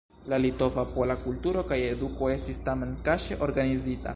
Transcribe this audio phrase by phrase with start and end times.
[0.31, 4.09] La Litova-Pola kulturo kaj eduko estis tamen kaŝe organizita.